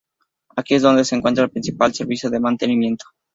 [0.55, 3.05] Aquí es donde se encuentra el principal servicio de mantenimiento.